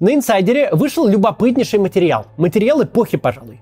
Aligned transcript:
На 0.00 0.14
инсайдере 0.14 0.70
вышел 0.70 1.08
любопытнейший 1.08 1.80
материал. 1.80 2.26
Материал 2.36 2.82
эпохи, 2.84 3.16
пожалуй. 3.16 3.60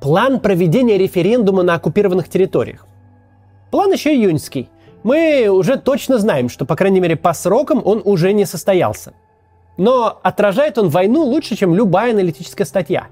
План 0.00 0.40
проведения 0.40 0.96
референдума 0.96 1.62
на 1.62 1.74
оккупированных 1.74 2.30
территориях. 2.30 2.86
План 3.70 3.92
еще 3.92 4.14
июньский. 4.14 4.70
Мы 5.02 5.48
уже 5.48 5.76
точно 5.76 6.18
знаем, 6.18 6.48
что, 6.48 6.64
по 6.64 6.74
крайней 6.74 7.00
мере, 7.00 7.16
по 7.16 7.34
срокам 7.34 7.82
он 7.84 8.00
уже 8.02 8.32
не 8.32 8.46
состоялся. 8.46 9.12
Но 9.76 10.18
отражает 10.22 10.78
он 10.78 10.88
войну 10.88 11.22
лучше, 11.22 11.54
чем 11.54 11.74
любая 11.74 12.12
аналитическая 12.12 12.64
статья. 12.64 13.08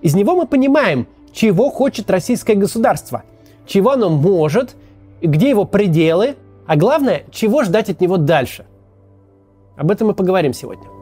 Из 0.00 0.16
него 0.16 0.34
мы 0.34 0.46
понимаем, 0.48 1.06
чего 1.32 1.70
хочет 1.70 2.10
российское 2.10 2.54
государство, 2.56 3.22
чего 3.66 3.92
оно 3.92 4.10
может, 4.10 4.74
где 5.20 5.50
его 5.50 5.64
пределы, 5.64 6.34
а 6.66 6.74
главное, 6.74 7.22
чего 7.30 7.62
ждать 7.62 7.88
от 7.88 8.00
него 8.00 8.16
дальше. 8.16 8.66
Об 9.76 9.92
этом 9.92 10.08
мы 10.08 10.14
поговорим 10.14 10.52
сегодня. 10.52 11.01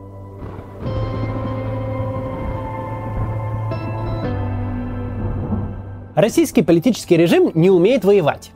Российский 6.20 6.60
политический 6.60 7.16
режим 7.16 7.50
не 7.54 7.70
умеет 7.70 8.04
воевать. 8.04 8.50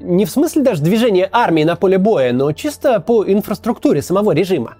Не 0.00 0.24
в 0.24 0.30
смысле 0.30 0.62
даже 0.62 0.82
движения 0.82 1.28
армии 1.30 1.64
на 1.64 1.76
поле 1.76 1.98
боя, 1.98 2.32
но 2.32 2.50
чисто 2.52 2.98
по 3.00 3.30
инфраструктуре 3.30 4.00
самого 4.00 4.32
режима. 4.32 4.78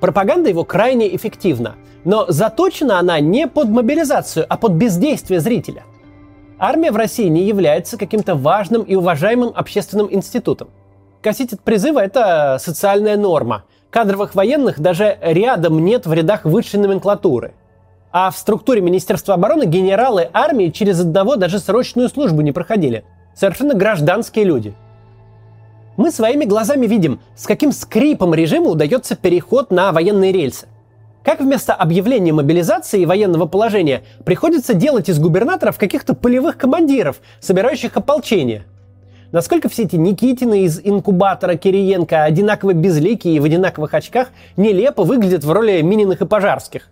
Пропаганда 0.00 0.48
его 0.48 0.64
крайне 0.64 1.14
эффективна, 1.14 1.76
но 2.04 2.26
заточена 2.28 2.98
она 2.98 3.20
не 3.20 3.46
под 3.46 3.68
мобилизацию, 3.68 4.44
а 4.48 4.56
под 4.56 4.72
бездействие 4.72 5.38
зрителя. 5.38 5.84
Армия 6.58 6.90
в 6.90 6.96
России 6.96 7.28
не 7.28 7.44
является 7.44 7.96
каким-то 7.96 8.34
важным 8.34 8.82
и 8.82 8.96
уважаемым 8.96 9.52
общественным 9.54 10.12
институтом. 10.12 10.70
Косить 11.22 11.52
от 11.52 11.60
призыва– 11.60 12.00
это 12.04 12.58
социальная 12.60 13.16
норма. 13.16 13.66
Кадровых 13.90 14.34
военных 14.34 14.80
даже 14.80 15.16
рядом 15.22 15.84
нет 15.84 16.06
в 16.06 16.12
рядах 16.12 16.44
высшей 16.44 16.80
номенклатуры– 16.80 17.54
а 18.14 18.30
в 18.30 18.38
структуре 18.38 18.80
Министерства 18.80 19.34
обороны 19.34 19.64
генералы 19.64 20.30
армии 20.32 20.68
через 20.68 21.00
одного 21.00 21.34
даже 21.34 21.58
срочную 21.58 22.08
службу 22.08 22.42
не 22.42 22.52
проходили. 22.52 23.04
Совершенно 23.34 23.74
гражданские 23.74 24.44
люди. 24.44 24.72
Мы 25.96 26.12
своими 26.12 26.44
глазами 26.44 26.86
видим, 26.86 27.18
с 27.34 27.44
каким 27.44 27.72
скрипом 27.72 28.32
режиму 28.32 28.70
удается 28.70 29.16
переход 29.16 29.72
на 29.72 29.90
военные 29.90 30.30
рельсы. 30.30 30.68
Как 31.24 31.40
вместо 31.40 31.74
объявления 31.74 32.32
мобилизации 32.32 33.00
и 33.00 33.06
военного 33.06 33.46
положения 33.46 34.04
приходится 34.24 34.74
делать 34.74 35.08
из 35.08 35.18
губернаторов 35.18 35.76
каких-то 35.76 36.14
полевых 36.14 36.56
командиров, 36.56 37.16
собирающих 37.40 37.96
ополчение. 37.96 38.62
Насколько 39.32 39.68
все 39.68 39.82
эти 39.82 39.96
Никитины 39.96 40.62
из 40.62 40.80
инкубатора 40.84 41.56
Кириенко 41.56 42.22
одинаково 42.22 42.74
безликие 42.74 43.34
и 43.34 43.40
в 43.40 43.44
одинаковых 43.44 43.92
очках 43.92 44.28
нелепо 44.56 45.02
выглядят 45.02 45.42
в 45.42 45.50
роли 45.50 45.82
Мининых 45.82 46.20
и 46.20 46.26
Пожарских 46.26 46.90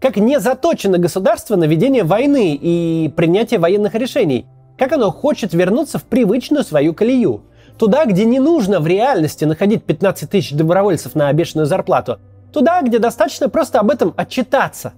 как 0.00 0.16
не 0.16 0.38
заточено 0.38 0.98
государство 0.98 1.56
на 1.56 1.64
ведение 1.64 2.04
войны 2.04 2.58
и 2.60 3.12
принятие 3.16 3.58
военных 3.58 3.94
решений, 3.94 4.46
как 4.78 4.92
оно 4.92 5.10
хочет 5.10 5.52
вернуться 5.52 5.98
в 5.98 6.04
привычную 6.04 6.64
свою 6.64 6.94
колею. 6.94 7.42
Туда, 7.78 8.04
где 8.06 8.24
не 8.24 8.40
нужно 8.40 8.80
в 8.80 8.86
реальности 8.86 9.44
находить 9.44 9.84
15 9.84 10.30
тысяч 10.30 10.52
добровольцев 10.52 11.14
на 11.14 11.28
обещанную 11.28 11.66
зарплату. 11.66 12.18
Туда, 12.52 12.82
где 12.82 12.98
достаточно 12.98 13.48
просто 13.48 13.80
об 13.80 13.90
этом 13.90 14.14
отчитаться. 14.16 14.94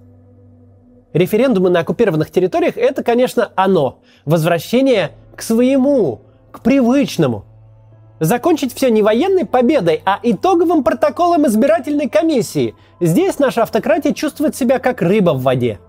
Референдумы 1.13 1.69
на 1.69 1.81
оккупированных 1.81 2.31
территориях– 2.31 2.75
это, 2.77 3.03
конечно, 3.03 3.51
оно. 3.55 3.99
Возвращение 4.25 5.11
к 5.35 5.41
своему, 5.41 6.21
к 6.51 6.61
привычному– 6.61 7.45
Закончить 8.21 8.75
все 8.75 8.91
не 8.91 9.01
военной 9.01 9.47
победой, 9.47 10.03
а 10.05 10.19
итоговым 10.21 10.83
протоколом 10.83 11.47
избирательной 11.47 12.07
комиссии. 12.07 12.75
Здесь 12.99 13.39
наша 13.39 13.63
автократия 13.63 14.13
чувствует 14.13 14.55
себя 14.55 14.77
как 14.77 15.01
рыба 15.01 15.31
в 15.31 15.41
воде. 15.41 15.79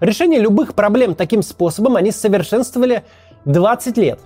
Решение 0.00 0.40
любых 0.40 0.74
проблем 0.74 1.14
таким 1.14 1.42
способом 1.42 1.96
они 1.96 2.10
совершенствовали 2.10 3.04
20 3.44 3.98
лет. 3.98 4.18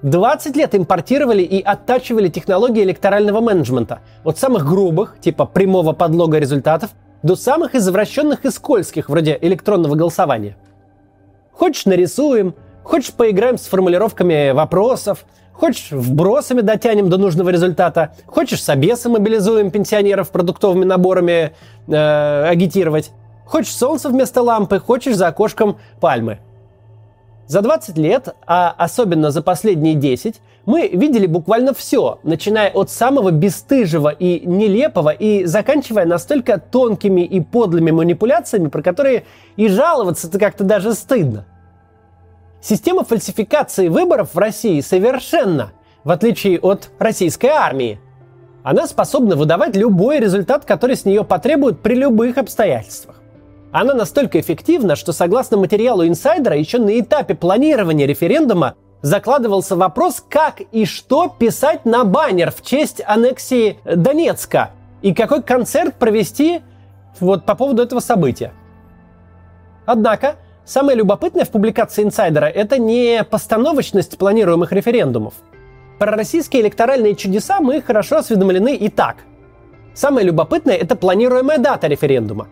20 0.00 0.56
лет 0.56 0.74
импортировали 0.74 1.42
и 1.42 1.60
оттачивали 1.60 2.30
технологии 2.30 2.82
электорального 2.82 3.42
менеджмента. 3.42 4.00
От 4.24 4.38
самых 4.38 4.66
грубых, 4.66 5.16
типа 5.20 5.44
прямого 5.44 5.92
подлога 5.92 6.38
результатов, 6.38 6.92
до 7.22 7.36
самых 7.36 7.74
извращенных 7.74 8.46
и 8.46 8.50
скользких, 8.50 9.10
вроде 9.10 9.38
электронного 9.38 9.96
голосования. 9.96 10.56
Хочешь 11.52 11.84
нарисуем, 11.84 12.54
хочешь 12.82 13.12
поиграем 13.12 13.58
с 13.58 13.66
формулировками 13.66 14.52
вопросов– 14.52 15.26
Хочешь, 15.54 15.92
вбросами 15.92 16.62
дотянем 16.62 17.08
до 17.08 17.16
нужного 17.16 17.50
результата. 17.50 18.12
Хочешь, 18.26 18.62
с 18.62 18.68
обеса 18.68 19.08
мобилизуем 19.08 19.70
пенсионеров 19.70 20.30
продуктовыми 20.30 20.84
наборами 20.84 21.52
э, 21.86 22.48
агитировать. 22.48 23.12
Хочешь, 23.46 23.72
солнце 23.72 24.08
вместо 24.08 24.42
лампы, 24.42 24.80
хочешь, 24.80 25.14
за 25.14 25.28
окошком 25.28 25.78
пальмы. 26.00 26.40
За 27.46 27.60
20 27.60 27.98
лет, 27.98 28.34
а 28.46 28.74
особенно 28.76 29.30
за 29.30 29.42
последние 29.42 29.94
10, 29.94 30.40
мы 30.66 30.88
видели 30.88 31.26
буквально 31.26 31.72
все, 31.72 32.18
начиная 32.22 32.70
от 32.70 32.90
самого 32.90 33.30
бесстыжего 33.30 34.08
и 34.08 34.44
нелепого 34.46 35.10
и 35.10 35.44
заканчивая 35.44 36.06
настолько 36.06 36.58
тонкими 36.58 37.20
и 37.20 37.40
подлыми 37.40 37.90
манипуляциями, 37.90 38.68
про 38.68 38.82
которые 38.82 39.24
и 39.56 39.68
жаловаться-то 39.68 40.38
как-то 40.38 40.64
даже 40.64 40.94
стыдно. 40.94 41.44
Система 42.64 43.04
фальсификации 43.04 43.88
выборов 43.88 44.32
в 44.32 44.38
России 44.38 44.80
совершенно, 44.80 45.72
в 46.02 46.10
отличие 46.10 46.58
от 46.58 46.88
российской 46.98 47.48
армии. 47.48 48.00
Она 48.62 48.86
способна 48.86 49.36
выдавать 49.36 49.76
любой 49.76 50.18
результат, 50.18 50.64
который 50.64 50.96
с 50.96 51.04
нее 51.04 51.24
потребуют 51.24 51.82
при 51.82 51.94
любых 51.94 52.38
обстоятельствах. 52.38 53.20
Она 53.70 53.92
настолько 53.92 54.40
эффективна, 54.40 54.96
что 54.96 55.12
согласно 55.12 55.58
материалу 55.58 56.06
инсайдера, 56.06 56.56
еще 56.56 56.78
на 56.78 56.98
этапе 56.98 57.34
планирования 57.34 58.06
референдума 58.06 58.76
закладывался 59.02 59.76
вопрос, 59.76 60.24
как 60.26 60.62
и 60.72 60.86
что 60.86 61.28
писать 61.28 61.84
на 61.84 62.04
баннер 62.04 62.50
в 62.50 62.62
честь 62.62 63.02
аннексии 63.06 63.78
Донецка 63.84 64.70
и 65.02 65.12
какой 65.12 65.42
концерт 65.42 65.96
провести 65.96 66.62
вот 67.20 67.44
по 67.44 67.56
поводу 67.56 67.82
этого 67.82 68.00
события. 68.00 68.54
Однако 69.84 70.36
Самое 70.64 70.96
любопытное 70.96 71.44
в 71.44 71.50
публикации 71.50 72.02
инсайдера– 72.02 72.46
это 72.54 72.78
не 72.78 73.22
постановочность 73.22 74.16
планируемых 74.16 74.72
референдумов. 74.72 75.34
Про 75.98 76.12
российские 76.12 76.62
электоральные 76.62 77.16
чудеса 77.16 77.60
мы 77.60 77.82
хорошо 77.82 78.16
осведомлены 78.16 78.74
и 78.74 78.88
так. 78.88 79.16
Самое 79.92 80.26
любопытное– 80.26 80.74
это 80.76 80.96
планируемая 80.96 81.58
дата 81.58 81.86
референдума. 81.86 82.48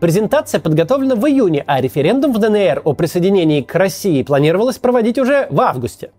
Презентация 0.00 0.58
подготовлена 0.58 1.16
в 1.16 1.26
июне, 1.26 1.62
а 1.66 1.82
референдум 1.82 2.32
в 2.32 2.38
ДНР 2.38 2.80
о 2.82 2.94
присоединении 2.94 3.60
к 3.60 3.74
России 3.74 4.22
планировалось 4.22 4.78
проводить 4.78 5.18
уже 5.18 5.46
в 5.50 5.60
августе. 5.60 6.12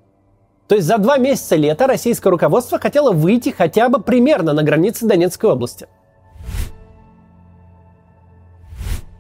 То 0.68 0.76
есть 0.76 0.88
за 0.88 1.00
два 1.00 1.18
месяца 1.18 1.56
лета 1.56 1.88
российское 1.88 2.30
руководство 2.30 2.78
хотело 2.78 3.12
выйти 3.12 3.50
хотя 3.50 3.90
бы 3.90 4.00
примерно 4.00 4.54
на 4.54 4.62
границе 4.62 5.08
Донецкой 5.08 5.50
области– 5.50 5.88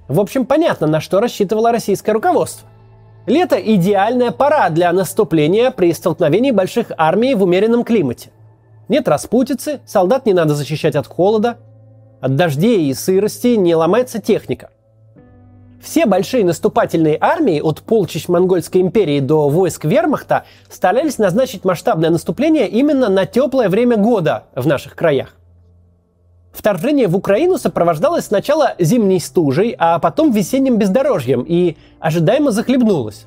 В 0.07 0.19
общем, 0.19 0.45
понятно, 0.45 0.87
на 0.87 0.99
что 0.99 1.19
рассчитывало 1.19 1.71
российское 1.71 2.11
руководство. 2.11 2.67
Лето– 3.27 3.55
идеальная 3.57 4.31
пора 4.31 4.69
для 4.69 4.91
наступления 4.91 5.71
при 5.71 5.93
столкновении 5.93 6.51
больших 6.51 6.91
армий 6.97 7.35
в 7.35 7.43
умеренном 7.43 7.83
климате. 7.83 8.31
Нет 8.89 9.07
распутицы, 9.07 9.79
солдат 9.85 10.25
не 10.25 10.33
надо 10.33 10.55
защищать 10.55 10.95
от 10.95 11.07
холода, 11.07 11.57
от 12.19 12.35
дождей 12.35 12.89
и 12.89 12.93
сырости 12.93 13.55
не 13.55 13.75
ломается 13.75 14.19
техника. 14.19 14.69
Все 15.81 16.05
большие 16.05 16.45
наступательные 16.45 17.17
армии 17.19 17.59
от 17.59 17.81
полчищ 17.81 18.27
Монгольской 18.27 18.81
империи 18.81 19.19
до 19.19 19.49
войск 19.49 19.85
вермахта 19.85 20.45
старались 20.69 21.17
назначить 21.17 21.65
масштабное 21.65 22.11
наступление 22.11 22.67
именно 22.67 23.09
на 23.09 23.25
теплое 23.25 23.67
время 23.67 23.97
года 23.97 24.43
в 24.55 24.67
наших 24.67 24.95
краях. 24.95 25.35
Вторжение 26.51 27.07
в 27.07 27.15
Украину 27.15 27.57
сопровождалось 27.57 28.25
сначала 28.25 28.75
зимней 28.77 29.19
стужей, 29.19 29.75
а 29.77 29.99
потом 29.99 30.31
весенним 30.31 30.77
бездорожьем 30.77 31.45
и 31.47 31.77
ожидаемо 31.99 32.51
захлебнулось. 32.51 33.25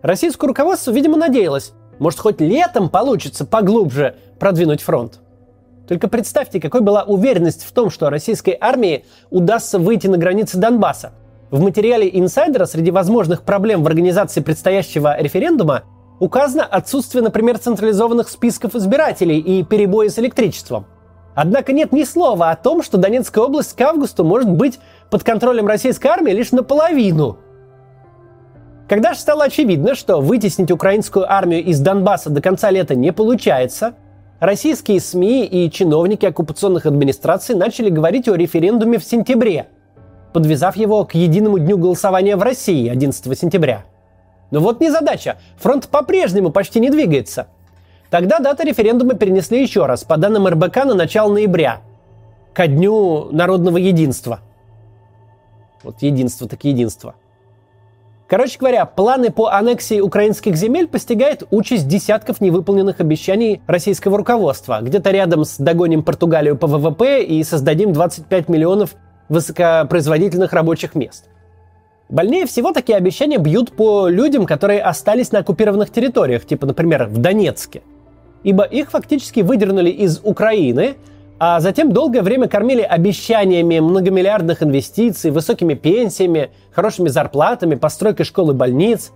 Российское 0.00 0.46
руководство, 0.46 0.92
видимо, 0.92 1.16
надеялось, 1.16 1.72
может, 1.98 2.20
хоть 2.20 2.40
летом 2.40 2.88
получится 2.88 3.44
поглубже 3.44 4.14
продвинуть 4.38 4.80
фронт. 4.80 5.20
Только 5.88 6.06
представьте, 6.06 6.60
какой 6.60 6.82
была 6.82 7.02
уверенность 7.02 7.64
в 7.64 7.72
том, 7.72 7.90
что 7.90 8.10
российской 8.10 8.56
армии 8.60 9.04
удастся 9.30 9.78
выйти 9.78 10.06
на 10.06 10.18
границы 10.18 10.56
Донбасса. 10.58 11.12
В 11.50 11.60
материале 11.60 12.08
инсайдера 12.12 12.66
среди 12.66 12.90
возможных 12.90 13.42
проблем 13.42 13.82
в 13.82 13.86
организации 13.86 14.40
предстоящего 14.40 15.20
референдума 15.20 15.82
указано 16.20 16.64
отсутствие, 16.64 17.24
например, 17.24 17.58
централизованных 17.58 18.28
списков 18.28 18.76
избирателей 18.76 19.40
и 19.40 19.64
перебои 19.64 20.08
с 20.08 20.18
электричеством– 20.18 20.86
Однако 21.40 21.72
нет 21.72 21.92
ни 21.92 22.02
слова 22.02 22.50
о 22.50 22.56
том, 22.56 22.82
что 22.82 22.98
Донецкая 22.98 23.44
область 23.44 23.76
к 23.76 23.80
августу 23.80 24.24
может 24.24 24.50
быть 24.50 24.80
под 25.08 25.22
контролем 25.22 25.68
российской 25.68 26.08
армии 26.08 26.32
лишь 26.32 26.50
наполовину. 26.50 27.38
Когда 28.88 29.14
же 29.14 29.20
стало 29.20 29.44
очевидно, 29.44 29.94
что 29.94 30.20
вытеснить 30.20 30.72
украинскую 30.72 31.32
армию 31.32 31.62
из 31.62 31.78
Донбасса 31.78 32.30
до 32.30 32.42
конца 32.42 32.72
лета 32.72 32.96
не 32.96 33.12
получается, 33.12 33.94
российские 34.40 34.98
СМИ 34.98 35.46
и 35.46 35.70
чиновники 35.70 36.26
оккупационных 36.26 36.86
администраций 36.86 37.54
начали 37.54 37.88
говорить 37.88 38.28
о 38.28 38.34
референдуме 38.34 38.98
в 38.98 39.04
сентябре, 39.04 39.68
подвязав 40.32 40.74
его 40.74 41.04
к 41.04 41.14
единому 41.14 41.60
дню 41.60 41.78
голосования 41.78 42.34
в 42.34 42.42
России 42.42 42.88
11 42.88 43.38
сентября. 43.38 43.84
Но 44.50 44.58
вот 44.58 44.80
не 44.80 44.90
задача. 44.90 45.36
Фронт 45.58 45.86
по-прежнему 45.86 46.50
почти 46.50 46.80
не 46.80 46.90
двигается. 46.90 47.46
Тогда 48.10 48.38
дата 48.38 48.64
референдума 48.64 49.14
перенесли 49.14 49.60
еще 49.60 49.86
раз, 49.86 50.04
по 50.04 50.16
данным 50.16 50.46
РБК, 50.46 50.76
на 50.84 50.94
начало 50.94 51.32
ноября, 51.32 51.80
ко 52.54 52.66
дню 52.66 53.28
народного 53.32 53.76
единства. 53.76 54.40
Вот 55.82 56.02
единство 56.02 56.48
так 56.48 56.64
единство– 56.64 57.14
Короче 58.28 58.58
говоря, 58.58 58.84
планы 58.84 59.30
по 59.30 59.48
аннексии 59.48 60.00
украинских 60.00 60.54
земель 60.54 60.86
постигают 60.86 61.44
участь 61.50 61.88
десятков 61.88 62.42
невыполненных 62.42 63.00
обещаний 63.00 63.62
российского 63.66 64.18
руководства. 64.18 64.80
Где-то 64.82 65.10
рядом 65.12 65.46
с 65.46 65.56
догоним 65.56 66.02
Португалию 66.02 66.54
по 66.54 66.66
ВВП 66.66 67.24
и 67.24 67.42
создадим 67.42 67.94
25 67.94 68.50
миллионов 68.50 68.96
высокопроизводительных 69.30 70.52
рабочих 70.52 70.94
мест. 70.94 71.24
Больнее 72.10 72.44
всего 72.44 72.72
такие 72.72 72.98
обещания 72.98 73.38
бьют 73.38 73.72
по 73.72 74.08
людям, 74.08 74.44
которые 74.44 74.82
остались 74.82 75.32
на 75.32 75.38
оккупированных 75.38 75.90
территориях, 75.90 76.44
типа, 76.44 76.66
например, 76.66 77.06
в 77.06 77.16
Донецке. 77.18 77.82
Ибо 78.42 78.64
их 78.64 78.90
фактически 78.90 79.40
выдернули 79.40 79.90
из 79.90 80.20
Украины, 80.22 80.96
а 81.40 81.60
затем 81.60 81.92
долгое 81.92 82.22
время 82.22 82.48
кормили 82.48 82.82
обещаниями 82.82 83.78
многомиллиардных 83.78 84.62
инвестиций, 84.62 85.30
высокими 85.30 85.74
пенсиями, 85.74 86.50
хорошими 86.72 87.08
зарплатами, 87.08 87.76
постройкой 87.76 88.26
школ 88.26 88.50
и 88.50 88.54
больниц. 88.54 89.12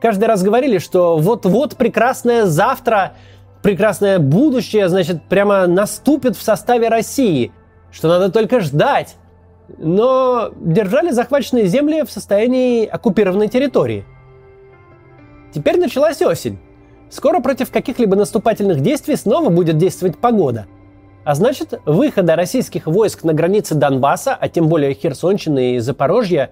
Каждый 0.00 0.24
раз 0.24 0.42
говорили, 0.42 0.78
что 0.78 1.16
вот-вот 1.16 1.76
прекрасное 1.76 2.44
завтра, 2.44 3.14
прекрасное 3.62 4.18
будущее, 4.18 4.88
значит, 4.88 5.22
прямо 5.28 5.66
наступит 5.66 6.36
в 6.36 6.42
составе 6.42 6.88
России, 6.88 7.52
что 7.90 8.08
надо 8.08 8.30
только 8.30 8.60
ждать. 8.60 9.16
Но 9.78 10.50
держали 10.60 11.10
захваченные 11.10 11.66
земли 11.66 12.02
в 12.02 12.10
состоянии 12.10 12.84
оккупированной 12.84 13.48
территории. 13.48 14.04
Теперь 15.54 15.78
началась 15.78 16.20
осень. 16.20 16.58
Скоро 17.12 17.40
против 17.40 17.70
каких-либо 17.70 18.16
наступательных 18.16 18.80
действий 18.80 19.14
снова 19.14 19.50
будет 19.50 19.76
действовать 19.76 20.18
погода– 20.18 20.66
а 21.24 21.34
значит, 21.34 21.80
выхода 21.86 22.34
российских 22.34 22.86
войск 22.86 23.22
на 23.22 23.32
границе 23.32 23.74
Донбасса, 23.74 24.34
а 24.34 24.48
тем 24.48 24.68
более 24.68 24.92
Херсонщины 24.94 25.76
и 25.76 25.78
Запорожья, 25.78 26.50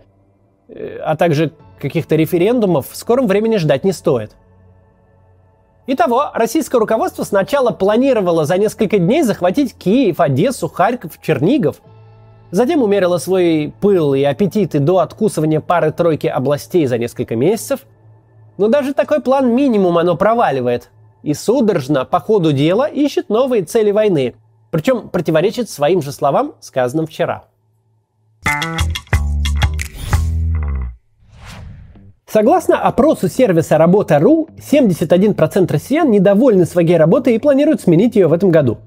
э, 0.69 0.99
а 1.05 1.17
также 1.17 1.53
каких-то 1.81 2.15
референдумов 2.15 2.89
в 2.89 2.97
скором 2.97 3.27
времени 3.27 3.57
ждать 3.57 3.85
не 3.85 3.93
стоит. 3.93 4.37
Итого, 5.89 6.31
российское 6.35 6.79
руководство 6.79 7.25
сначала 7.25 7.73
планировало 7.73 8.45
за 8.45 8.59
несколько 8.59 8.99
дней 8.99 9.23
захватить 9.23 9.75
Киев, 9.75 10.21
Одессу, 10.21 10.69
Харьков, 10.69 11.21
Чернигов. 11.21 11.81
Затем 12.53 12.83
умерило 12.83 13.19
свой 13.19 13.75
пыл 13.81 14.15
и 14.15 14.23
аппетиты 14.23 14.79
до 14.79 14.99
откусывания 14.99 15.61
пары-тройки 15.61 16.29
областей 16.29 16.87
за 16.87 16.97
несколько 16.99 17.35
месяцев. 17.35 17.81
Но 18.61 18.69
даже 18.69 18.95
такой 18.95 19.21
план 19.21 19.53
минимум 19.55 19.99
оно 19.99 20.17
проваливает. 20.17 20.91
И 21.25 21.35
судорожно 21.35 22.05
по 22.05 22.21
ходу 22.21 22.53
дела 22.53 22.87
ищет 22.87 23.29
новые 23.29 23.65
цели 23.65 23.91
войны– 23.91 24.35
причем 24.71 25.09
противоречит 25.09 25.69
своим 25.69 26.01
же 26.01 26.13
словам, 26.13 26.55
сказанным 26.61 27.07
вчера. 27.07 27.45
Согласно 32.27 32.81
опросу 32.81 33.29
сервиса 33.29 33.77
Работа.ру, 33.77 34.49
71% 34.59 35.73
россиян 35.73 36.09
недовольны 36.09 36.65
своей 36.65 36.97
работой 36.97 37.35
и 37.35 37.39
планируют 37.39 37.81
сменить 37.81 38.15
ее 38.15 38.29
в 38.29 38.33
этом 38.33 38.51
году. 38.51 38.79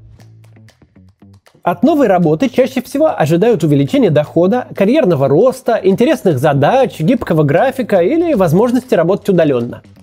От 1.63 1.81
новой 1.81 2.07
работы 2.07 2.49
чаще 2.49 2.81
всего 2.81 3.09
ожидают 3.17 3.63
увеличения 3.63 4.09
дохода, 4.09 4.67
карьерного 4.75 5.27
роста, 5.27 5.79
интересных 5.81 6.37
задач, 6.37 6.99
гибкого 6.99 7.43
графика 7.43 7.99
или 7.99 8.33
возможности 8.33 8.93
работать 8.93 9.29
удаленно– 9.29 9.81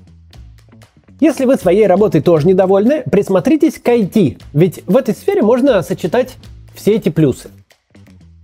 если 1.21 1.45
вы 1.45 1.57
своей 1.57 1.87
работой 1.87 2.23
тоже 2.23 2.49
недовольны, 2.49 3.03
присмотритесь 3.03 3.79
к 3.79 3.87
IT, 3.87 4.41
ведь 4.55 4.83
в 4.87 4.97
этой 4.97 5.15
сфере 5.15 5.43
можно 5.43 5.83
сочетать 5.83 6.37
все 6.75 6.95
эти 6.95 7.11
плюсы. 7.11 7.51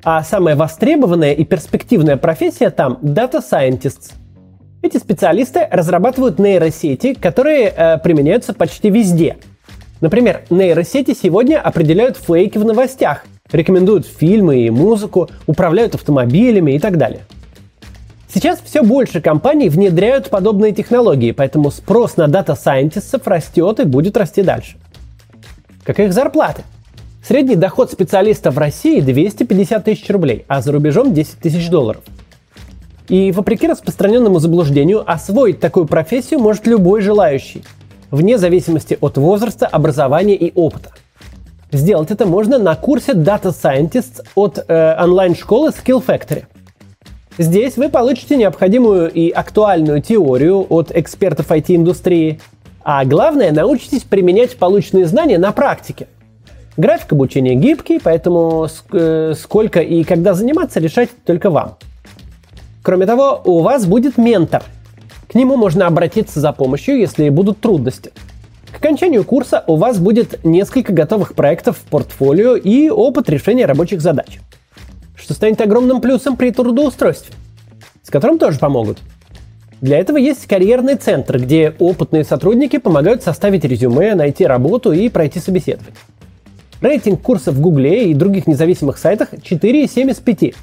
А 0.05 0.23
самая 0.23 0.57
востребованная 0.57 1.33
и 1.33 1.43
перспективная 1.45 2.19
профессия 2.19 2.69
там– 2.69 2.99
Data 3.03 3.41
Scientists. 3.41 4.13
Эти 4.83 4.99
специалисты 4.99 5.67
разрабатывают 5.71 6.39
нейросети, 6.39 7.15
которые 7.15 7.73
э, 7.75 7.99
применяются 7.99 8.53
почти 8.53 8.91
везде. 8.91 9.39
Например, 10.01 10.43
нейросети 10.51 11.15
сегодня 11.15 11.61
определяют 11.61 12.17
фейки 12.17 12.59
в 12.59 12.65
новостях, 12.65 13.25
рекомендуют 13.51 14.07
фильмы 14.07 14.61
и 14.61 14.71
музыку, 14.71 15.29
управляют 15.47 15.95
автомобилями 15.95 16.73
и 16.73 16.79
так 16.79 16.99
далее– 16.99 17.23
Сейчас 18.37 18.61
все 18.63 18.83
больше 18.83 19.23
компаний 19.23 19.71
внедряют 19.71 20.29
подобные 20.29 20.73
технологии, 20.73 21.33
поэтому 21.33 21.71
спрос 21.71 22.19
на 22.19 22.29
дата-сайентистов 22.29 23.27
растет 23.27 23.81
и 23.81 23.85
будет 23.85 24.15
расти 24.19 24.43
дальше. 24.43 24.77
Как 25.85 25.99
их 26.01 26.13
зарплаты? 26.13 26.63
Средний 27.27 27.57
доход 27.57 27.91
специалиста 27.91 28.51
в 28.51 28.59
России 28.59 29.01
250 29.01 29.83
тысяч 29.83 30.11
рублей, 30.11 30.45
а 30.49 30.61
за 30.61 30.73
рубежом 30.73 31.15
10 31.15 31.39
тысяч 31.39 31.71
долларов. 31.71 32.03
И 33.09 33.33
вопреки 33.33 33.69
распространенному 33.69 34.39
заблуждению, 34.39 35.11
освоить 35.11 35.59
такую 35.61 35.87
профессию 35.87 36.39
может 36.39 36.67
любой 36.67 37.01
желающий, 37.01 37.65
вне 38.11 38.39
зависимости 38.39 38.99
от 39.01 39.17
возраста, 39.17 39.67
образования 39.67 40.37
и 40.37 40.53
опыта. 40.55 40.91
Сделать 41.73 42.11
это 42.11 42.27
можно 42.27 42.59
на 42.59 42.75
курсе 42.77 43.13
Data 43.13 43.53
Scientists 43.53 44.25
от 44.35 44.65
э, 44.67 44.97
онлайн-школы 45.03 45.71
Skill 45.71 46.05
Factory– 46.05 46.45
Здесь 47.39 47.77
вы 47.77 47.91
получите 47.91 48.37
необходимую 48.37 49.13
и 49.13 49.29
актуальную 49.29 50.01
теорию 50.01 50.67
от 50.71 50.91
экспертов 50.91 51.51
IT-индустрии, 51.51 52.41
а 52.83 53.05
главное, 53.05 53.53
научитесь 53.53 54.05
применять 54.05 54.57
полученные 54.57 55.05
знания 55.05 55.37
на 55.37 55.53
практике. 55.53 56.07
График 56.79 57.13
обучения 57.13 57.55
гибкий, 57.55 58.01
поэтому 58.03 58.69
э, 58.93 59.35
сколько 59.39 59.81
и 59.81 60.03
когда 60.05 60.33
заниматься 60.33 60.81
решать 60.81 61.11
только 61.27 61.51
вам. 61.51 61.77
Кроме 62.83 63.05
того, 63.05 63.43
у 63.45 63.61
вас 63.61 63.85
будет 63.85 64.17
ментор. 64.17 64.63
Нему 65.37 65.57
можно 65.57 65.87
обратиться 65.87 66.41
за 66.41 66.53
помощью, 66.53 66.99
если 66.99 67.29
будут 67.29 67.61
трудности. 67.61 68.11
К 68.73 68.77
окончанию 68.77 69.25
курса 69.25 69.63
у 69.67 69.77
вас 69.77 69.99
будет 69.99 70.45
несколько 70.45 70.93
готовых 70.93 71.35
проектов 71.35 71.79
в 71.79 71.83
портфолио 71.83 72.57
и 72.57 72.91
опыт 72.91 73.31
решения 73.31 73.67
рабочих 73.67 74.01
задач 74.01 74.41
что 75.17 75.35
станет 75.35 75.61
огромным 75.61 76.01
плюсом 76.01 76.37
при 76.37 76.51
трудоустройстве, 76.51 77.35
с 78.03 78.11
которым 78.11 78.39
тоже 78.39 78.59
помогут. 78.59 78.99
Для 79.81 79.99
этого 79.99 80.17
есть 80.17 80.47
карьерный 80.47 80.95
центр, 80.95 81.39
где 81.39 81.75
опытные 81.79 82.23
сотрудники 82.23 82.79
помогают 82.79 83.23
составить 83.23 83.65
резюме, 83.65 84.15
найти 84.15 84.47
работу 84.47 84.93
и 84.93 85.09
пройти 85.09 85.41
собеседование. 85.41 85.95
Рейтинг 86.81 87.21
курсов 87.23 87.55
в 87.55 87.61
Гугле 87.61 88.11
и 88.11 88.15
других 88.15 88.47
независимых 88.47 88.99
сайтах 88.99 89.33
4,7 89.33 90.11
из 90.11 90.17
5. 90.17 90.55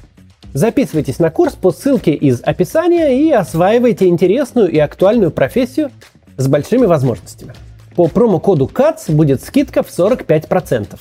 Записывайтесь 0.54 1.18
на 1.18 1.30
курс 1.30 1.54
по 1.54 1.72
ссылке 1.72 2.14
из 2.14 2.40
описания 2.40 3.18
и 3.18 3.32
осваивайте 3.32 4.06
интересную 4.06 4.70
и 4.70 4.78
актуальную 4.78 5.32
профессию 5.32 5.90
с 6.36 6.46
большими 6.46 6.86
возможностями. 6.86 7.54
По 7.96 8.06
промокоду 8.06 8.70
CATS 8.72 9.12
будет 9.12 9.42
скидка 9.42 9.82
в 9.82 9.88
45%. 9.88 10.96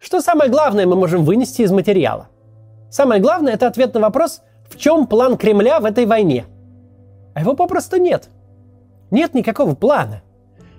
Что 0.00 0.20
самое 0.20 0.50
главное 0.50 0.84
мы 0.84 0.96
можем 0.96 1.24
вынести 1.24 1.62
из 1.62 1.70
материала? 1.70 2.26
Самое 2.90 3.20
главное– 3.20 3.52
это 3.54 3.68
ответ 3.68 3.94
на 3.94 4.00
вопрос, 4.00 4.42
в 4.68 4.76
чем 4.76 5.06
план 5.06 5.36
Кремля 5.36 5.78
в 5.78 5.84
этой 5.84 6.06
войне? 6.06 6.44
А 7.34 7.40
его 7.40 7.54
попросту 7.54 7.98
нет. 7.98 8.30
Нет 9.12 9.32
никакого 9.32 9.76
плана. 9.76 10.22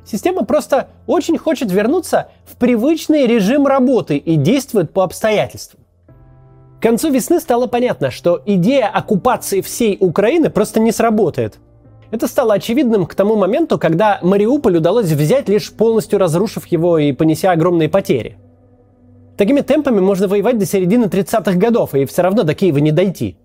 Система 0.06 0.46
просто 0.46 0.90
очень 1.08 1.38
хочет 1.38 1.72
вернуться 1.72 2.30
в 2.46 2.56
привычный 2.58 3.26
режим 3.26 3.66
работы 3.66 4.18
и 4.18 4.36
действует 4.36 4.94
по 4.94 5.04
обстоятельствам. 5.04 5.82
К 6.80 6.82
концу 6.82 7.10
весны 7.10 7.40
стало 7.40 7.68
понятно, 7.68 8.12
что 8.12 8.42
идея 8.46 8.88
оккупации 8.88 9.62
всей 9.62 9.98
Украины 10.00 10.50
просто 10.50 10.80
не 10.80 10.92
сработает. 10.92 11.58
Это 12.12 12.28
стало 12.28 12.54
очевидным 12.54 13.08
к 13.08 13.16
тому 13.16 13.36
моменту, 13.36 13.80
когда 13.80 14.20
Мариуполь 14.22 14.78
удалось 14.78 15.12
взять, 15.12 15.50
лишь 15.50 15.74
полностью 15.74 16.20
разрушив 16.20 16.68
его 16.68 17.00
и 17.00 17.12
понеся 17.12 17.52
огромные 17.52 17.90
потери– 17.90 18.38
Такими 19.38 19.60
темпами 19.62 20.00
можно 20.00 20.28
воевать 20.28 20.58
до 20.58 20.66
середины 20.66 21.06
30-х 21.06 21.58
годов, 21.58 21.94
и 21.94 22.06
все 22.06 22.22
равно 22.22 22.44
до 22.44 22.54
Киева 22.54 22.78
не 22.78 22.92
дойти. 22.92 23.38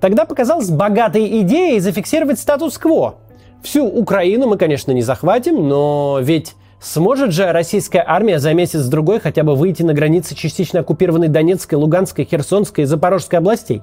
Тогда 0.00 0.24
показалась 0.24 0.70
богатой 0.70 1.40
идеей 1.40 1.80
зафиксировать 1.80 2.38
статус-кво. 2.38 3.16
Всю 3.64 3.86
Украину 3.86 4.46
мы, 4.46 4.58
конечно, 4.58 4.92
не 4.92 5.00
захватим, 5.00 5.66
но 5.66 6.18
ведь 6.20 6.54
сможет 6.80 7.32
же 7.32 7.50
российская 7.50 8.04
армия 8.06 8.38
за 8.38 8.52
месяц-другой 8.52 9.20
хотя 9.20 9.42
бы 9.42 9.56
выйти 9.56 9.82
на 9.82 9.94
границы 9.94 10.34
частично 10.34 10.80
оккупированной 10.80 11.28
Донецкой, 11.28 11.78
Луганской, 11.78 12.26
Херсонской 12.26 12.84
и 12.84 12.86
Запорожской 12.86 13.38
областей? 13.38 13.82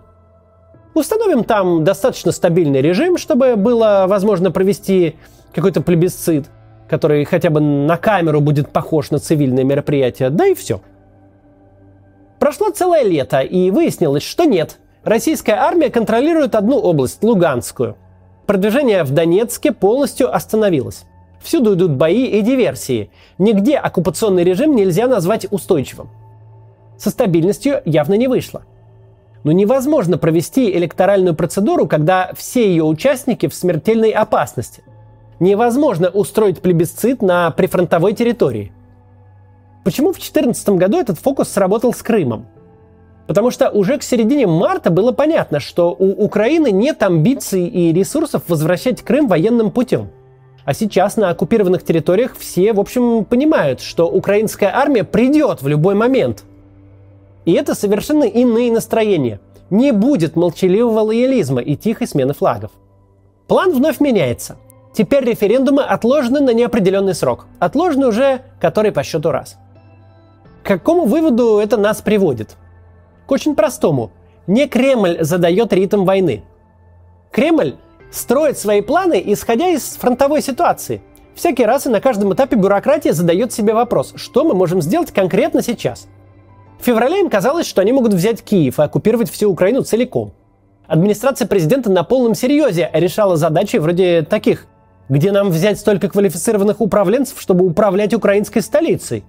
Установим 0.94 1.44
там 1.44 1.84
достаточно 1.84 2.32
стабильный 2.32 2.80
режим, 2.80 3.18
чтобы 3.18 3.56
было 3.56 4.06
возможно 4.08 4.52
провести 4.52 5.16
какой-то 5.52 5.82
плебисцит, 5.82 6.46
который 6.88 7.26
хотя 7.26 7.50
бы 7.50 7.60
на 7.60 7.98
камеру 7.98 8.40
будет 8.40 8.70
похож 8.70 9.10
на 9.10 9.18
цивильное 9.18 9.64
мероприятие, 9.64 10.30
да 10.30 10.46
и 10.46 10.54
все. 10.54 10.80
Прошло 12.38 12.70
целое 12.70 13.02
лето, 13.02 13.40
и 13.40 13.72
выяснилось, 13.72 14.24
что 14.24 14.44
нет. 14.46 14.78
Российская 15.04 15.54
армия 15.54 15.90
контролирует 15.90 16.54
одну 16.54 16.78
область, 16.78 17.24
Луганскую. 17.24 17.98
Продвижение 18.52 19.06
в 19.06 19.12
Донецке 19.12 19.72
полностью 19.72 20.36
остановилось. 20.36 21.06
Всюду 21.40 21.76
идут 21.76 21.92
бои 21.92 22.26
и 22.26 22.42
диверсии. 22.42 23.10
Нигде 23.38 23.78
оккупационный 23.78 24.44
режим 24.44 24.76
нельзя 24.76 25.08
назвать 25.08 25.48
устойчивым. 25.50 26.10
Со 26.98 27.12
стабильностью 27.12 27.82
явно 27.86 28.16
не 28.16 28.28
вышло. 28.28 28.64
Но 29.46 29.54
невозможно 29.54 30.18
провести 30.18 30.70
электоральную 30.70 31.34
процедуру, 31.34 31.88
когда 31.88 32.34
все 32.36 32.68
ее 32.68 32.84
участники 32.84 33.48
в 33.48 33.54
смертельной 33.54 34.12
опасности. 34.12 34.84
Невозможно 35.40 36.10
устроить 36.10 36.62
плебисцит 36.62 37.22
на 37.22 37.52
прифронтовой 37.52 38.12
территории. 38.12 38.74
Почему 39.86 40.10
в 40.10 40.16
2014 40.16 40.72
году 40.72 41.00
этот 41.00 41.20
фокус 41.20 41.48
сработал 41.48 41.94
с 41.94 42.04
Крымом? 42.04 42.48
Потому 43.32 43.50
что 43.50 43.70
уже 43.70 43.98
к 43.98 44.04
середине 44.04 44.46
марта 44.46 44.90
было 44.90 45.14
понятно, 45.14 45.62
что 45.62 45.96
у 45.98 46.24
Украины 46.26 46.70
нет 46.70 47.02
амбиций 47.02 47.66
и 47.66 47.94
ресурсов 47.94 48.44
возвращать 48.50 49.02
Крым 49.02 49.30
военным 49.30 49.72
путем. 49.72 50.10
А 50.66 50.74
сейчас 50.74 51.16
на 51.16 51.30
оккупированных 51.30 51.84
территориях 51.84 52.36
все, 52.38 52.74
в 52.74 52.80
общем, 52.80 53.24
понимают, 53.24 53.80
что 53.80 54.10
украинская 54.10 54.76
армия 54.76 55.04
придет 55.06 55.62
в 55.62 55.68
любой 55.68 55.96
момент– 55.96 56.44
и 57.46 57.54
это 57.54 57.74
совершенно 57.76 58.24
иные 58.24 58.72
настроения. 58.72 59.40
Не 59.70 59.92
будет 59.92 60.36
молчаливого 60.36 61.00
лоялизма 61.00 61.62
и 61.62 61.76
тихой 61.76 62.08
смены 62.08 62.34
флагов. 62.34 62.72
План 63.48 63.72
вновь 63.72 64.00
меняется. 64.00 64.58
Теперь 64.94 65.24
референдумы 65.24 65.84
отложены 65.84 66.42
на 66.42 66.54
неопределенный 66.54 67.16
срок. 67.16 67.46
Отложены 67.60 68.08
уже 68.08 68.42
который 68.60 68.92
по 68.92 69.04
счету 69.04 69.32
раз. 69.32 69.58
К 70.64 70.68
какому 70.68 71.06
выводу 71.06 71.58
это 71.58 71.78
нас 71.78 72.02
приводит? 72.02 72.58
Очень 73.32 73.56
простому. 73.56 74.12
Не 74.46 74.68
Кремль 74.68 75.18
задает 75.22 75.74
ритм 75.74 76.06
войны. 76.06 76.44
Кремль 77.32 77.76
строит 78.12 78.58
свои 78.58 78.82
планы, 78.82 79.22
исходя 79.26 79.70
из 79.70 79.96
фронтовой 79.96 80.42
ситуации. 80.42 81.02
Всякий 81.34 81.66
раз 81.66 81.88
и 81.88 81.90
на 81.90 82.02
каждом 82.02 82.34
этапе 82.34 82.56
бюрократия 82.56 83.14
задает 83.14 83.54
себе 83.54 83.74
вопрос, 83.74 84.14
что 84.18 84.44
мы 84.44 84.54
можем 84.54 84.82
сделать 84.82 85.12
конкретно 85.12 85.64
сейчас– 85.64 86.08
в 86.82 86.84
феврале 86.84 87.20
им 87.20 87.30
казалось, 87.30 87.68
что 87.68 87.82
они 87.82 87.92
могут 87.92 88.12
взять 88.12 88.42
Киев 88.42 88.80
и 88.80 88.82
оккупировать 88.82 89.30
всю 89.30 89.52
Украину 89.52 89.84
целиком. 89.84 90.34
Администрация 90.88 91.48
президента 91.48 91.92
на 91.92 92.04
полном 92.04 92.34
серьезе 92.34 92.90
решала 92.92 93.38
задачи 93.38 93.78
вроде 93.78 94.24
таких. 94.24 94.66
Где 95.08 95.32
нам 95.32 95.52
взять 95.52 95.80
столько 95.80 96.10
квалифицированных 96.10 96.82
управленцев, 96.82 97.40
чтобы 97.40 97.68
управлять 97.68 98.16
украинской 98.16 98.62
столицей? 98.62 99.24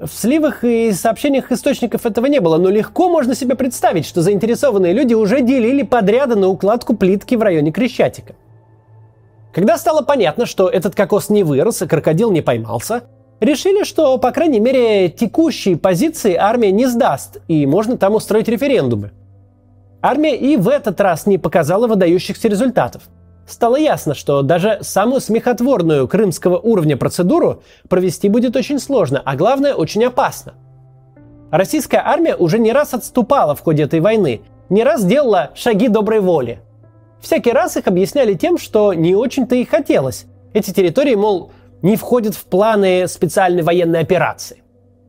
В 0.00 0.08
сливах 0.08 0.64
и 0.64 0.92
сообщениях 0.92 1.52
источников 1.52 2.06
этого 2.06 2.24
не 2.24 2.40
было, 2.40 2.56
но 2.56 2.70
легко 2.70 3.10
можно 3.10 3.34
себе 3.34 3.54
представить, 3.54 4.06
что 4.06 4.22
заинтересованные 4.22 4.94
люди 4.94 5.12
уже 5.12 5.42
делили 5.42 5.82
подряды 5.82 6.36
на 6.36 6.48
укладку 6.48 6.96
плитки 6.96 7.34
в 7.34 7.42
районе 7.42 7.70
Крещатика. 7.70 8.34
Когда 9.52 9.76
стало 9.76 10.00
понятно, 10.00 10.46
что 10.46 10.70
этот 10.70 10.94
кокос 10.94 11.28
не 11.28 11.44
вырос 11.44 11.82
и 11.82 11.86
крокодил 11.86 12.30
не 12.30 12.40
поймался, 12.40 13.02
решили, 13.40 13.84
что, 13.84 14.16
по 14.16 14.30
крайней 14.30 14.60
мере, 14.60 15.10
текущие 15.10 15.76
позиции 15.76 16.34
армия 16.34 16.72
не 16.72 16.86
сдаст, 16.86 17.42
и 17.46 17.66
можно 17.66 17.98
там 17.98 18.14
устроить 18.14 18.48
референдумы. 18.48 19.10
Армия 20.00 20.34
и 20.34 20.56
в 20.56 20.68
этот 20.68 20.98
раз 21.02 21.26
не 21.26 21.36
показала 21.36 21.86
выдающихся 21.86 22.48
результатов. 22.48 23.02
Стало 23.50 23.74
ясно, 23.74 24.14
что 24.14 24.42
даже 24.42 24.78
самую 24.80 25.20
смехотворную 25.20 26.06
крымского 26.06 26.56
уровня 26.56 26.96
процедуру 26.96 27.64
провести 27.88 28.28
будет 28.28 28.54
очень 28.54 28.78
сложно, 28.78 29.20
а 29.24 29.34
главное 29.34 29.74
очень 29.74 30.04
опасно. 30.04 30.54
Российская 31.50 31.98
армия 31.98 32.36
уже 32.36 32.60
не 32.60 32.70
раз 32.70 32.94
отступала 32.94 33.56
в 33.56 33.60
ходе 33.60 33.82
этой 33.82 33.98
войны, 33.98 34.42
не 34.68 34.84
раз 34.84 35.04
делала 35.04 35.50
шаги 35.56 35.88
доброй 35.88 36.20
воли. 36.20 36.60
Всякий 37.20 37.50
раз 37.50 37.76
их 37.76 37.88
объясняли 37.88 38.34
тем, 38.34 38.56
что 38.56 38.94
не 38.94 39.16
очень-то 39.16 39.56
и 39.56 39.64
хотелось. 39.64 40.26
Эти 40.54 40.70
территории, 40.70 41.16
мол, 41.16 41.50
не 41.82 41.96
входит 41.96 42.36
в 42.36 42.44
планы 42.44 43.08
специальной 43.08 43.64
военной 43.64 43.98
операции. 43.98 44.62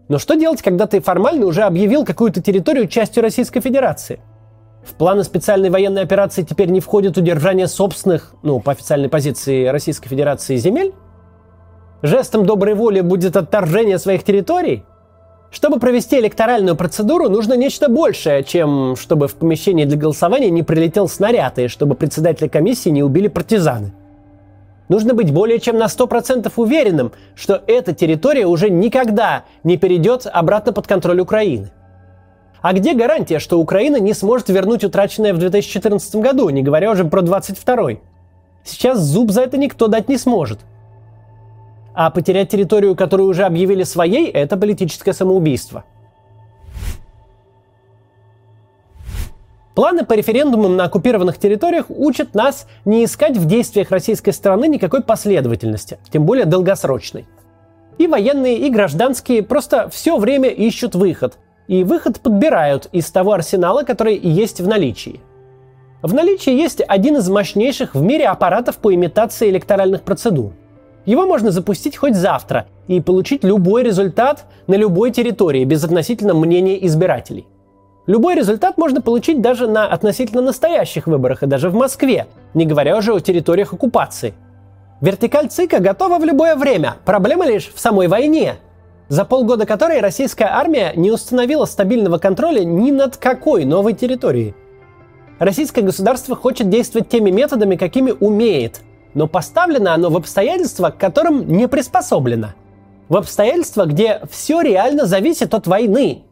Но 0.09 0.17
что 0.17 0.33
делать, 0.33 0.63
когда 0.63 0.87
ты 0.87 0.99
формально 0.99 1.45
уже 1.45 1.61
объявил 1.61 2.05
какую-то 2.05 2.41
территорию 2.41 2.87
частью 2.87 3.21
Российской 3.21 3.61
Федерации? 3.61 4.19
В 4.83 4.95
планы 4.95 5.23
специальной 5.23 5.69
военной 5.69 6.01
операции 6.01 6.43
теперь 6.43 6.69
не 6.69 6.79
входит 6.79 7.17
удержание 7.17 7.67
собственных, 7.67 8.33
ну, 8.41 8.59
по 8.59 8.71
официальной 8.71 9.09
позиции 9.09 9.67
Российской 9.67 10.09
Федерации 10.09 10.55
земель? 10.57 10.93
Жестом 12.01 12.45
доброй 12.45 12.73
воли 12.73 13.01
будет 13.01 13.35
отторжение 13.35 13.99
своих 13.99 14.23
территорий? 14.23 14.83
Чтобы 15.51 15.79
провести 15.79 16.17
электоральную 16.17 16.75
процедуру, 16.75 17.29
нужно 17.29 17.55
нечто 17.55 17.89
большее, 17.89 18.43
чем 18.43 18.95
чтобы 18.95 19.27
в 19.27 19.35
помещении 19.35 19.85
для 19.85 19.97
голосования 19.97 20.49
не 20.49 20.63
прилетел 20.63 21.07
снаряд 21.09 21.59
и 21.59 21.67
чтобы 21.67 21.95
председателя 21.95 22.49
комиссии 22.49 22.89
не 22.89 23.03
убили 23.03 23.27
партизаны. 23.27 23.93
Нужно 24.87 25.13
быть 25.13 25.31
более 25.31 25.59
чем 25.59 25.77
на 25.77 25.85
100% 25.85 26.51
уверенным, 26.55 27.11
что 27.35 27.61
эта 27.67 27.93
территория 27.93 28.45
уже 28.45 28.69
никогда 28.69 29.43
не 29.63 29.77
перейдет 29.77 30.25
обратно 30.25 30.73
под 30.73 30.87
контроль 30.87 31.19
Украины. 31.19 31.71
А 32.61 32.73
где 32.73 32.93
гарантия, 32.93 33.39
что 33.39 33.59
Украина 33.59 33.97
не 33.97 34.13
сможет 34.13 34.49
вернуть 34.49 34.83
утраченное 34.83 35.33
в 35.33 35.39
2014 35.39 36.15
году, 36.17 36.49
не 36.49 36.61
говоря 36.61 36.91
уже 36.91 37.05
про 37.05 37.21
2022? 37.21 37.91
Сейчас 38.63 38.99
зуб 38.99 39.31
за 39.31 39.41
это 39.41 39.57
никто 39.57 39.87
дать 39.87 40.09
не 40.09 40.17
сможет. 40.17 40.59
А 41.93 42.09
потерять 42.09 42.49
территорию, 42.49 42.95
которую 42.95 43.29
уже 43.29 43.43
объявили 43.43 43.83
своей, 43.83 44.29
это 44.29 44.57
политическое 44.57 45.13
самоубийство– 45.13 45.83
Планы 49.73 50.05
по 50.05 50.13
референдумам 50.13 50.75
на 50.75 50.83
оккупированных 50.83 51.37
территориях 51.37 51.85
учат 51.89 52.35
нас 52.35 52.67
не 52.83 53.05
искать 53.05 53.37
в 53.37 53.45
действиях 53.45 53.89
российской 53.89 54.31
стороны 54.31 54.67
никакой 54.67 55.01
последовательности, 55.01 55.97
тем 56.11 56.25
более 56.25 56.45
долгосрочной. 56.45 57.25
И 57.97 58.07
военные, 58.07 58.57
и 58.57 58.69
гражданские 58.69 59.43
просто 59.43 59.89
все 59.89 60.17
время 60.17 60.49
ищут 60.49 60.93
выход. 60.93 61.37
И 61.67 61.83
выход 61.83 62.19
подбирают 62.19 62.87
из 62.91 63.09
того 63.11 63.33
арсенала, 63.33 63.83
который 63.83 64.17
есть 64.17 64.61
в 64.61 64.67
наличии. 64.67 65.21
В 66.01 66.13
наличии 66.13 66.51
есть 66.51 66.81
один 66.87 67.17
из 67.17 67.29
мощнейших 67.29 67.93
в 67.93 68.01
мире 68.01 68.27
аппаратов 68.27 68.77
по 68.77 68.93
имитации 68.93 69.49
электоральных 69.49 70.01
процедур. 70.01 70.53
Его 71.05 71.25
можно 71.25 71.51
запустить 71.51 71.97
хоть 71.97 72.15
завтра 72.15 72.67
и 72.87 72.99
получить 73.01 73.43
любой 73.43 73.83
результат 73.83 74.45
на 74.67 74.75
любой 74.75 75.11
территории 75.11 75.63
без 75.63 75.83
относительно 75.83 76.33
мнения 76.33 76.85
избирателей. 76.85 77.47
Любой 78.07 78.35
результат 78.35 78.77
можно 78.77 79.01
получить 79.01 79.41
даже 79.41 79.67
на 79.67 79.85
относительно 79.85 80.41
настоящих 80.41 81.07
выборах 81.07 81.43
и 81.43 81.47
даже 81.47 81.69
в 81.69 81.75
Москве, 81.75 82.27
не 82.53 82.65
говоря 82.65 82.97
уже 82.97 83.13
о 83.13 83.19
территориях 83.19 83.73
оккупации. 83.73 84.33
Вертикаль 85.01 85.49
ЦИКа 85.49 85.79
готова 85.79 86.19
в 86.19 86.25
любое 86.25 86.55
время, 86.55 86.95
проблема 87.05 87.45
лишь 87.45 87.71
в 87.73 87.79
самой 87.79 88.07
войне, 88.07 88.55
за 89.11 89.25
полгода 89.25 89.65
которой 89.65 89.99
российская 89.99 90.45
армия 90.45 90.93
не 90.95 91.11
установила 91.11 91.65
стабильного 91.65 92.17
контроля 92.17 92.63
ни 92.63 92.91
над 92.91 93.17
какой 93.17 93.65
новой 93.65 93.91
территорией. 93.91 94.55
Российское 95.37 95.81
государство 95.81 96.33
хочет 96.33 96.69
действовать 96.69 97.09
теми 97.09 97.29
методами, 97.29 97.75
какими 97.75 98.13
умеет, 98.17 98.79
но 99.13 99.27
поставлено 99.27 99.93
оно 99.93 100.09
в 100.11 100.15
обстоятельства, 100.15 100.91
к 100.91 100.97
которым 100.97 101.45
не 101.45 101.67
приспособлено. 101.67 102.53
В 103.09 103.17
обстоятельства, 103.17 103.85
где 103.85 104.21
все 104.31 104.61
реально 104.61 105.05
зависит 105.05 105.53
от 105.53 105.67
войны, 105.67 106.23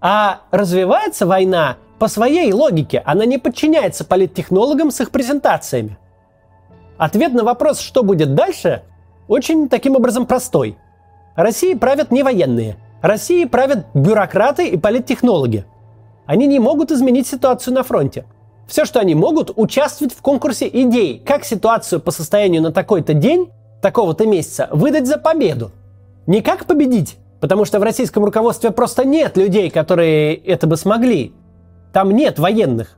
а 0.00 0.40
развивается 0.50 1.26
война 1.26 1.76
по 1.98 2.08
своей 2.08 2.50
логике, 2.54 3.02
она 3.04 3.26
не 3.26 3.36
подчиняется 3.36 4.06
политтехнологам 4.06 4.90
с 4.90 5.02
их 5.02 5.10
презентациями. 5.10 5.98
Ответ 6.96 7.34
на 7.34 7.44
вопрос, 7.44 7.78
что 7.78 8.02
будет 8.02 8.34
дальше, 8.34 8.84
очень 9.28 9.68
таким 9.68 9.96
образом 9.96 10.26
простой. 10.26 10.78
России 11.34 11.74
правят 11.74 12.10
не 12.10 12.22
военные. 12.22 12.76
России 13.00 13.44
правят 13.44 13.86
бюрократы 13.94 14.68
и 14.68 14.76
политтехнологи. 14.76 15.64
Они 16.26 16.46
не 16.46 16.58
могут 16.58 16.90
изменить 16.92 17.26
ситуацию 17.26 17.74
на 17.74 17.82
фронте. 17.82 18.24
Все, 18.66 18.84
что 18.84 19.00
они 19.00 19.14
могут, 19.14 19.52
участвовать 19.56 20.14
в 20.14 20.22
конкурсе 20.22 20.68
идей, 20.68 21.18
как 21.24 21.44
ситуацию 21.44 22.00
по 22.00 22.10
состоянию 22.10 22.62
на 22.62 22.72
такой-то 22.72 23.12
день, 23.12 23.50
такого-то 23.80 24.26
месяца, 24.26 24.68
выдать 24.70 25.06
за 25.06 25.18
победу. 25.18 25.72
Не 26.26 26.40
как 26.42 26.66
победить, 26.66 27.18
Потому 27.42 27.64
что 27.64 27.80
в 27.80 27.82
российском 27.82 28.24
руководстве 28.24 28.70
просто 28.70 29.04
нет 29.04 29.36
людей, 29.36 29.68
которые 29.68 30.36
это 30.36 30.68
бы 30.68 30.76
смогли. 30.76 31.34
Там 31.92 32.12
нет 32.12 32.38
военных. 32.38 32.96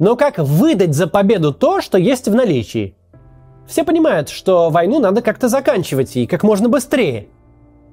Но 0.00 0.16
как 0.16 0.38
выдать 0.38 0.96
за 0.96 1.06
победу 1.06 1.54
то, 1.54 1.80
что 1.80 1.96
есть 1.96 2.26
в 2.26 2.34
наличии? 2.34 2.96
Все 3.68 3.84
понимают, 3.84 4.30
что 4.30 4.68
войну 4.70 4.98
надо 4.98 5.22
как-то 5.22 5.48
заканчивать 5.48 6.16
и 6.16 6.26
как 6.26 6.42
можно 6.42 6.68
быстрее. 6.68 7.28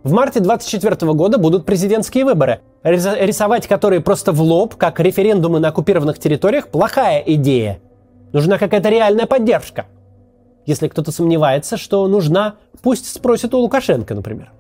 В 0.06 0.12
марте 0.12 0.40
2024 0.40 1.14
года 1.14 1.40
будут 1.40 1.66
президентские 1.66 2.26
выборы, 2.26 2.62
рисовать 2.84 3.66
которые 3.66 4.02
просто 4.02 4.34
в 4.34 4.40
лоб, 4.40 4.76
как 4.76 5.00
референдумы 5.00 5.60
на 5.60 5.70
оккупированных 5.70 6.20
территориях, 6.20 6.68
плохая 6.68 7.24
идея. 7.26 7.80
Нужна 8.32 8.60
какая-то 8.60 8.90
реальная 8.90 9.26
поддержка. 9.26 9.88
Если 10.68 10.90
кто-то 10.90 11.12
сомневается, 11.12 11.76
что 11.78 12.08
нужна, 12.08 12.58
пусть 12.84 13.12
спросит 13.12 13.56
у 13.56 13.58
Лукашенко, 13.58 14.14
например. 14.14 14.52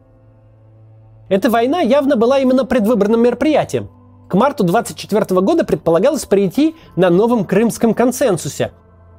Эта 1.30 1.52
война 1.52 1.82
явно 1.82 2.16
была 2.16 2.40
именно 2.40 2.66
предвыборным 2.66 3.22
мероприятием. 3.22 3.92
К 4.28 4.34
марту 4.34 4.64
2024 4.64 5.42
года 5.42 5.64
предполагалось 5.64 6.26
прийти 6.26 6.76
на 6.96 7.12
новом 7.12 7.46
крымском 7.46 7.94
консенсусе 7.94 8.72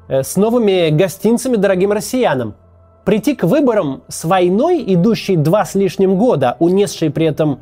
э, 0.08 0.24
с 0.24 0.34
новыми 0.34 0.90
гостинцами 0.90 1.54
дорогим 1.54 1.92
россиянам– 1.92 2.56
прийти 3.06 3.36
к 3.36 3.44
выборам 3.44 4.02
с 4.08 4.24
войной, 4.24 4.84
идущей 4.84 5.36
два 5.36 5.64
с 5.64 5.76
лишним 5.76 6.18
года, 6.18 6.56
унесшей 6.58 7.08
при 7.08 7.26
этом 7.26 7.60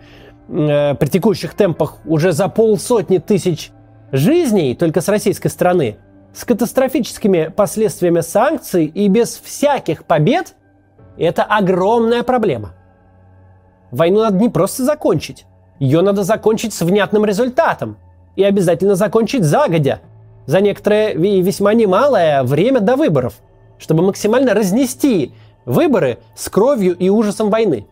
э, 0.48 0.94
при 0.94 1.06
текущих 1.06 1.52
темпах 1.54 1.98
уже 2.06 2.32
за 2.32 2.48
полсотни 2.48 3.18
тысяч 3.18 3.70
жизней 4.10 4.74
только 4.74 5.02
с 5.02 5.08
российской 5.08 5.48
стороны, 5.48 5.98
с 6.32 6.46
катастрофическими 6.46 7.52
последствиями 7.54 8.20
санкций 8.20 8.86
и 8.86 9.06
без 9.08 9.38
всяких 9.38 10.06
побед, 10.06 10.54
это 11.18 11.42
огромная 11.44 12.22
проблема. 12.22 12.72
Войну 13.90 14.20
надо 14.20 14.38
не 14.38 14.48
просто 14.48 14.82
закончить, 14.82 15.44
ее 15.78 16.00
надо 16.00 16.22
закончить 16.22 16.72
с 16.72 16.80
внятным 16.80 17.26
результатом 17.26 17.98
и 18.34 18.42
обязательно 18.42 18.94
закончить 18.94 19.44
загодя, 19.44 20.00
за 20.46 20.62
некоторое 20.62 21.10
и 21.10 21.42
весьма 21.42 21.74
немалое 21.74 22.42
время 22.44 22.80
до 22.80 22.96
выборов– 22.96 23.34
чтобы 23.78 24.02
максимально 24.02 24.54
разнести 24.54 25.34
выборы 25.64 26.18
с 26.34 26.48
кровью 26.48 26.96
и 26.96 27.08
ужасом 27.08 27.50
войны. 27.50 27.86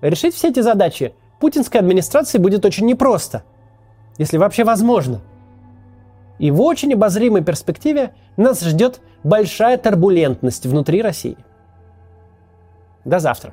Решить 0.00 0.34
все 0.34 0.48
эти 0.48 0.60
задачи 0.60 1.14
путинской 1.40 1.80
администрации 1.80 2.38
будет 2.38 2.64
очень 2.64 2.86
непросто, 2.86 3.42
если 4.16 4.36
вообще 4.36 4.64
возможно. 4.64 5.20
И 6.38 6.50
в 6.50 6.60
очень 6.60 6.94
обозримой 6.94 7.42
перспективе 7.42 8.14
нас 8.36 8.62
ждет 8.62 9.00
большая 9.24 9.76
турбулентность 9.76 10.66
внутри 10.66 11.02
России. 11.02 11.36
До 13.04 13.18
завтра. 13.18 13.52